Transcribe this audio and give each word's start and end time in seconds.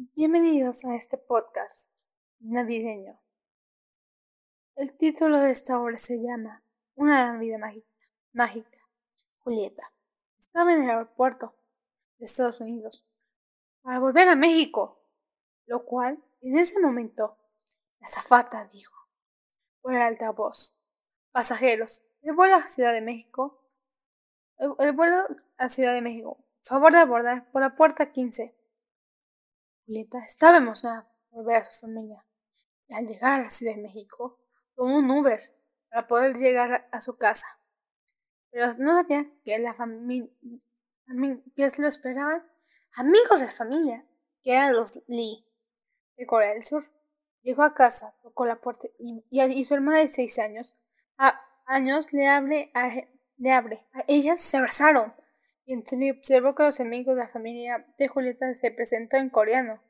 Bienvenidos 0.00 0.84
a 0.84 0.94
este 0.94 1.18
podcast 1.18 1.90
navideño. 2.38 3.20
El 4.76 4.96
título 4.96 5.40
de 5.40 5.50
esta 5.50 5.80
obra 5.80 5.98
se 5.98 6.22
llama 6.22 6.62
Una 6.94 7.32
Navidad 7.32 7.58
mágica. 7.58 7.88
mágica. 8.32 8.78
Julieta 9.40 9.92
estaba 10.38 10.72
en 10.72 10.84
el 10.84 10.90
aeropuerto 10.90 11.56
de 12.16 12.26
Estados 12.26 12.60
Unidos 12.60 13.08
para 13.82 13.98
volver 13.98 14.28
a 14.28 14.36
México, 14.36 15.04
lo 15.66 15.84
cual 15.84 16.22
en 16.42 16.58
ese 16.58 16.78
momento 16.78 17.36
la 17.98 18.06
zafata 18.06 18.66
dijo 18.66 18.94
por 19.80 19.96
el 19.96 20.00
altavoz: 20.00 20.80
Pasajeros, 21.32 22.08
el 22.22 22.36
vuelo 22.36 22.54
a 22.54 22.68
Ciudad 22.68 22.92
de 22.92 23.02
México, 23.02 23.64
el, 24.58 24.70
el 24.78 24.92
vuelo 24.92 25.26
a 25.56 25.68
Ciudad 25.68 25.92
de 25.92 26.02
México, 26.02 26.38
favor 26.62 26.92
de 26.92 27.00
abordar 27.00 27.50
por 27.50 27.62
la 27.62 27.74
puerta 27.74 28.12
15. 28.12 28.57
Julieta 29.88 30.18
estaba 30.18 30.58
emocionada 30.58 31.10
por 31.30 31.46
ver 31.46 31.56
a 31.56 31.64
su 31.64 31.80
familia. 31.80 32.22
Y 32.88 32.94
al 32.94 33.06
llegar 33.06 33.40
a 33.40 33.44
la 33.44 33.50
Ciudad 33.50 33.74
de 33.74 33.82
México, 33.82 34.38
tomó 34.76 34.98
un 34.98 35.10
Uber 35.10 35.40
para 35.88 36.06
poder 36.06 36.36
llegar 36.36 36.86
a 36.92 37.00
su 37.00 37.16
casa. 37.16 37.46
Pero 38.50 38.66
no 38.78 38.94
sabía 38.96 39.26
que 39.42 39.58
la 39.58 39.72
familia 39.72 40.28
que 41.56 41.70
lo 41.78 41.88
esperaban 41.88 42.46
amigos 42.96 43.40
de 43.40 43.46
la 43.46 43.52
familia, 43.52 44.06
que 44.42 44.52
eran 44.52 44.74
los 44.74 45.02
Lee 45.08 45.46
de 46.16 46.26
Corea 46.26 46.52
del 46.52 46.62
Sur. 46.62 46.84
Llegó 47.40 47.62
a 47.62 47.74
casa, 47.74 48.12
tocó 48.22 48.44
la 48.44 48.60
puerta 48.60 48.88
y, 48.98 49.64
su 49.64 49.74
hermana 49.74 50.00
de 50.00 50.08
seis 50.08 50.38
años, 50.38 50.76
años 51.64 52.12
le 52.12 52.26
abre, 52.26 52.70
a, 52.74 52.90
le 53.38 53.52
abre. 53.52 53.86
Ellas 54.06 54.42
se 54.42 54.58
abrazaron 54.58 55.14
y 55.68 56.10
observó 56.10 56.54
que 56.54 56.62
los 56.62 56.80
amigos 56.80 57.14
de 57.14 57.22
la 57.22 57.28
familia 57.28 57.86
de 57.98 58.08
Julieta 58.08 58.52
se 58.54 58.70
presentó 58.70 59.18
en 59.18 59.28
coreano 59.28 59.82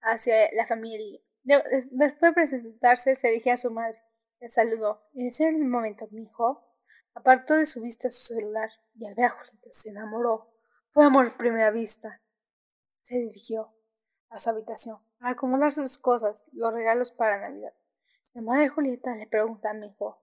hacia 0.00 0.50
la 0.52 0.66
familia. 0.66 1.20
Después 1.42 2.20
de 2.20 2.32
presentarse, 2.32 3.14
se 3.14 3.28
dirigió 3.28 3.52
a 3.52 3.56
su 3.56 3.70
madre. 3.70 4.02
Le 4.40 4.48
saludó. 4.48 5.08
En 5.14 5.26
ese 5.26 5.50
momento, 5.52 6.08
mi 6.10 6.22
hijo 6.22 6.64
apartó 7.14 7.54
de 7.54 7.66
su 7.66 7.82
vista 7.82 8.10
su 8.10 8.34
celular 8.34 8.70
y 8.94 9.06
al 9.06 9.14
ver 9.14 9.26
a 9.26 9.30
Julieta 9.30 9.68
se 9.70 9.90
enamoró. 9.90 10.54
Fue 10.90 11.04
amor 11.04 11.26
a 11.26 11.36
primera 11.36 11.70
vista. 11.70 12.22
Se 13.00 13.16
dirigió 13.16 13.74
a 14.28 14.38
su 14.38 14.50
habitación 14.50 14.98
para 15.18 15.32
acomodar 15.32 15.72
sus 15.72 15.98
cosas, 15.98 16.46
los 16.52 16.72
regalos 16.72 17.12
para 17.12 17.40
Navidad. 17.40 17.72
La 18.34 18.42
madre 18.42 18.68
Julieta 18.68 19.14
le 19.14 19.26
pregunta 19.26 19.70
a 19.70 19.74
mi 19.74 19.88
hijo 19.88 20.22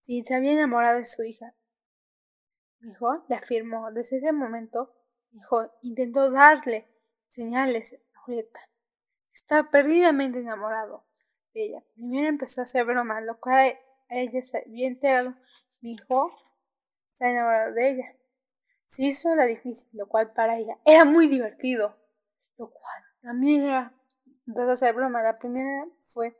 si 0.00 0.22
se 0.22 0.34
había 0.34 0.52
enamorado 0.52 0.98
de 0.98 1.06
su 1.06 1.24
hija 1.24 1.54
mi 2.84 2.92
hijo 2.92 3.24
le 3.28 3.36
afirmó. 3.36 3.90
Desde 3.92 4.18
ese 4.18 4.32
momento, 4.32 4.94
mi 5.30 5.40
hijo 5.40 5.70
intentó 5.82 6.30
darle 6.30 6.86
señales 7.24 7.98
a 8.14 8.18
Julieta. 8.20 8.60
Estaba 9.34 9.68
perdidamente 9.68 10.38
enamorado 10.38 11.04
de 11.52 11.66
ella. 11.66 11.84
Primero 11.94 12.28
empezó 12.28 12.60
a 12.60 12.64
hacer 12.64 12.84
bromas, 12.84 13.24
lo 13.24 13.38
cual 13.40 13.76
ella 14.08 14.42
se 14.42 14.58
había 14.58 14.86
enterado. 14.86 15.34
Mi 15.82 15.92
hijo 15.92 16.30
está 17.08 17.28
enamorado 17.28 17.74
de 17.74 17.90
ella. 17.90 18.16
Se 18.86 19.04
hizo 19.04 19.34
la 19.34 19.44
difícil, 19.44 19.90
lo 19.98 20.06
cual 20.06 20.32
para 20.32 20.56
ella 20.56 20.78
era 20.84 21.04
muy 21.04 21.28
divertido. 21.28 21.96
Lo 22.56 22.70
cual 22.70 23.02
también 23.22 23.66
era. 23.66 23.92
Empezó 24.46 24.70
a 24.70 24.72
hacer 24.72 24.94
bromas. 24.94 25.24
La 25.24 25.38
primera 25.38 25.86
fue 26.00 26.34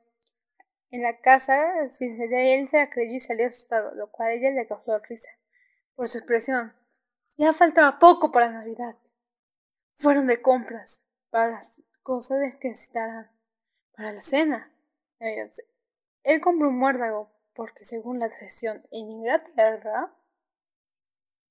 en 0.91 1.03
la 1.03 1.19
casa, 1.19 1.81
él 1.83 1.91
se 1.91 2.79
la 2.79 2.89
creyó 2.89 3.15
y 3.15 3.21
salió 3.21 3.49
asustado, 3.49 3.93
lo 3.97 4.13
cual 4.13 4.31
ella 4.31 4.53
le 4.53 4.69
causó 4.69 4.97
risa 5.09 5.29
por 5.97 6.09
su 6.09 6.19
expresión. 6.19 6.73
Ya 7.37 7.53
faltaba 7.53 7.99
poco 7.99 8.31
para 8.31 8.53
Navidad. 8.53 8.97
Fueron 9.95 10.29
de 10.29 10.41
compras 10.41 11.11
para 11.31 11.61
las 12.05 12.29
cosas 12.29 12.55
que 12.61 12.69
necesitaran 12.69 13.27
para 13.97 14.13
la 14.13 14.21
cena. 14.21 14.71
Él 16.23 16.41
compró 16.41 16.69
un 16.69 16.79
muérdago 16.79 17.29
porque 17.55 17.85
según 17.85 18.19
la 18.19 18.29
tradición 18.29 18.85
en 18.91 19.11
Inglaterra 19.11 20.15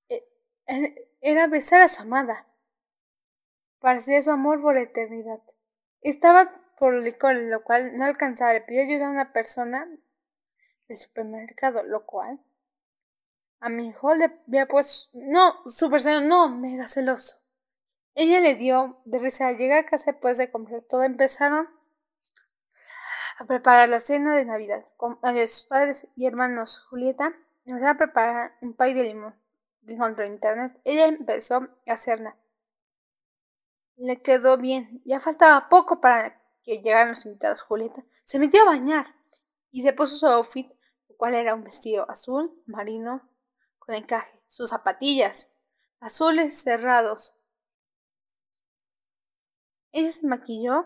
e, 0.10 0.22
era 1.22 1.48
besar 1.48 1.82
a 1.82 1.88
su 1.88 2.04
amada. 2.04 2.46
Parecía 3.80 4.22
su 4.22 4.32
amor 4.32 4.62
por 4.62 4.76
la 4.76 4.82
eternidad. 4.82 5.42
Estaba 6.02 6.54
por 6.78 6.96
licor, 6.96 7.36
lo 7.36 7.64
cual 7.64 7.98
no 7.98 8.06
alcanzaba. 8.06 8.54
Le 8.54 8.62
pidió 8.62 8.84
ayuda 8.84 9.08
a 9.08 9.12
una 9.12 9.34
persona 9.34 9.88
del 10.88 10.98
supermercado, 10.98 11.84
lo 11.84 12.06
cual 12.06 12.40
a 13.60 13.70
mi 13.70 13.88
hijo 13.88 14.14
le 14.14 14.26
había 14.48 14.68
puesto, 14.68 15.18
no, 15.20 15.54
celoso, 15.68 16.22
no, 16.22 16.50
mega 16.50 16.88
celoso. 16.88 17.43
Ella 18.16 18.40
le 18.40 18.56
dio 18.56 19.00
de 19.06 19.20
risa 19.20 19.48
al 19.48 19.58
llegar 19.58 19.80
a 19.80 19.86
casa 19.86 20.12
después 20.12 20.38
de 20.38 20.52
comprar 20.52 20.82
todo. 20.84 21.04
Empezaron 21.04 21.68
a 23.40 23.46
preparar 23.46 23.90
la 23.90 24.00
cena 24.00 24.36
de 24.36 24.46
Navidad 24.46 24.84
con 24.98 25.20
sus 25.48 25.64
padres 25.64 26.08
y 26.16 26.26
hermanos. 26.26 26.80
Julieta 26.90 27.34
empezó 27.66 27.88
a 27.88 27.96
preparar 27.96 28.54
un 28.62 28.74
pay 28.74 28.94
de 28.94 29.04
limón. 29.04 29.36
Encontró 29.88 30.26
en 30.26 30.34
internet. 30.34 30.80
Ella 30.84 31.08
empezó 31.08 31.58
a 31.88 31.94
hacerla. 31.94 32.38
Le 33.96 34.22
quedó 34.22 34.58
bien. 34.58 35.02
Ya 35.06 35.20
faltaba 35.20 35.70
poco 35.70 36.00
para 36.00 36.40
que 36.64 36.82
llegaran 36.82 37.10
los 37.10 37.26
invitados. 37.26 37.64
Julieta 37.64 38.02
se 38.22 38.40
metió 38.40 38.62
a 38.62 38.66
bañar 38.66 39.08
y 39.72 39.82
se 39.82 39.92
puso 39.92 40.16
su 40.16 40.28
outfit, 40.28 40.72
el 41.10 41.18
cual 41.18 41.34
era 41.34 41.56
un 41.56 41.64
vestido 41.64 42.10
azul 42.10 42.62
marino 42.68 43.28
con 43.80 43.96
encaje, 43.96 44.40
sus 44.48 44.70
zapatillas 44.70 45.50
azules 46.00 46.62
cerrados. 46.62 47.43
Ella 49.94 50.12
se 50.12 50.28
maquilló, 50.28 50.86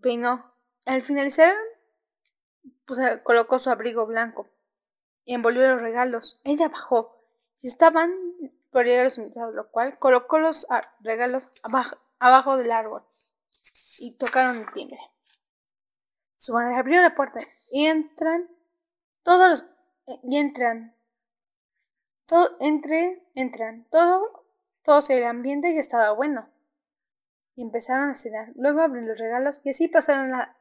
peinó. 0.00 0.50
Al 0.86 1.02
finalizar, 1.02 1.54
pues, 2.86 2.98
colocó 3.22 3.58
su 3.58 3.68
abrigo 3.70 4.06
blanco 4.06 4.46
y 5.24 5.34
envolvió 5.34 5.68
los 5.68 5.82
regalos. 5.82 6.40
Ella 6.44 6.68
bajó 6.68 7.22
y 7.60 7.68
estaban 7.68 8.14
por 8.70 8.86
llegar 8.86 9.04
los 9.04 9.18
invitados, 9.18 9.54
lo 9.54 9.68
cual 9.68 9.98
colocó 9.98 10.38
los 10.38 10.66
regalos 11.00 11.48
abajo, 11.62 11.98
abajo 12.18 12.56
del 12.56 12.70
árbol 12.70 13.02
y 13.98 14.16
tocaron 14.16 14.56
el 14.56 14.72
timbre. 14.72 14.98
Su 16.36 16.54
madre 16.54 16.76
abrió 16.76 17.02
la 17.02 17.14
puerta 17.14 17.40
y 17.70 17.86
entran 17.86 18.46
todos 19.22 19.50
los 19.50 19.70
y 20.22 20.38
entran 20.38 20.96
todo, 22.26 22.48
entre, 22.60 23.22
entran, 23.34 23.84
todo, 23.90 24.44
todos 24.84 25.10
el 25.10 25.24
ambiente 25.24 25.74
ya 25.74 25.80
estaba 25.80 26.12
bueno. 26.12 26.46
Empezaron 27.62 28.10
a 28.10 28.14
cenar. 28.14 28.48
Luego 28.54 28.80
abren 28.80 29.06
los 29.06 29.18
regalos 29.18 29.60
y 29.64 29.70
así 29.70 29.88
pasaron 29.88 30.30
la, 30.30 30.56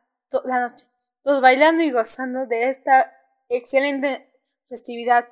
la 0.45 0.69
noche. 0.69 0.85
Todos 1.21 1.41
bailando 1.41 1.83
y 1.83 1.91
gozando 1.91 2.45
de 2.45 2.69
esta 2.69 3.13
excelente 3.47 4.31
festividad 4.67 5.27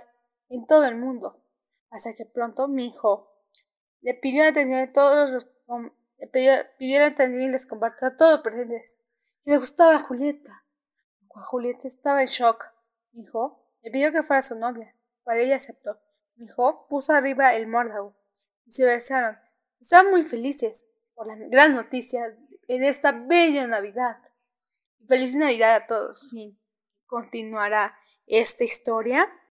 en 0.49 0.65
todo 0.65 0.85
el 0.85 0.95
mundo. 0.95 1.43
Hasta 1.89 2.13
que 2.15 2.25
pronto 2.25 2.67
mi 2.67 2.87
hijo 2.87 3.31
le 4.01 4.13
pidió 4.13 4.45
atención 4.45 4.79
a 4.79 4.91
todos 4.91 5.31
los 5.31 5.47
le 6.17 6.27
pidió, 6.27 6.53
pidió 6.79 7.05
atención 7.05 7.41
y 7.41 7.49
les 7.49 7.65
compartió 7.65 8.07
a 8.07 8.17
todos 8.17 8.31
los 8.33 8.41
presentes. 8.41 8.99
Y 9.43 9.51
le 9.51 9.57
gustaba 9.57 9.95
a 9.95 9.99
Julieta. 9.99 10.63
Julieta 11.43 11.87
estaba 11.87 12.21
en 12.21 12.27
shock. 12.27 12.63
Mi 13.11 13.23
hijo 13.23 13.63
le 13.81 13.91
pidió 13.91 14.11
que 14.11 14.23
fuera 14.23 14.41
su 14.41 14.57
novia, 14.57 14.95
para 15.23 15.39
ella 15.39 15.57
aceptó. 15.57 15.99
Mi 16.35 16.45
hijo 16.45 16.87
puso 16.87 17.13
arriba 17.13 17.55
el 17.55 17.67
muérdago 17.67 18.15
y 18.65 18.71
se 18.71 18.85
besaron. 18.85 19.37
Estaban 19.79 20.11
muy 20.11 20.23
felices 20.23 20.85
por 21.17 21.25
la 21.25 21.35
gran 21.35 21.73
noticia 21.73 22.37
en 22.67 22.83
esta 22.83 23.11
bella 23.11 23.65
Navidad. 23.65 24.17
Feliz 25.07 25.35
Navidad 25.35 25.75
a 25.75 25.87
todos. 25.87 26.31
Continuará 27.07 27.97
esta 28.27 28.63
historia 28.63 29.27